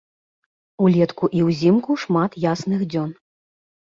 [0.85, 3.09] Улетку і ўзімку шмат ясных дзён.